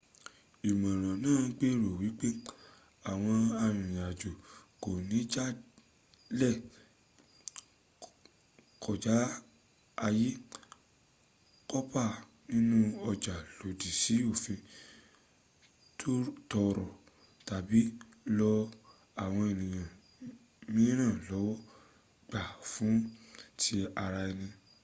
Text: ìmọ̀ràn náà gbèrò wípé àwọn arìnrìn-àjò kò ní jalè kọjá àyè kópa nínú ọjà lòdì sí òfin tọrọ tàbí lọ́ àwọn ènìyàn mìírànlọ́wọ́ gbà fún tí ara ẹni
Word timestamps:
ìmọ̀ràn 0.69 1.15
náà 1.23 1.39
gbèrò 1.57 1.89
wípé 2.01 2.27
àwọn 3.11 3.39
arìnrìn-àjò 3.63 4.31
kò 4.83 4.91
ní 5.09 5.19
jalè 5.33 6.49
kọjá 8.83 9.15
àyè 10.05 10.29
kópa 11.71 12.03
nínú 12.51 12.79
ọjà 13.09 13.35
lòdì 13.59 13.89
sí 14.01 14.15
òfin 14.31 14.59
tọrọ 16.51 16.85
tàbí 17.47 17.79
lọ́ 18.37 18.55
àwọn 19.23 19.45
ènìyàn 19.53 19.89
mìírànlọ́wọ́ 20.73 21.59
gbà 22.27 22.41
fún 22.71 22.95
tí 23.59 23.75
ara 24.03 24.21
ẹni 24.31 24.49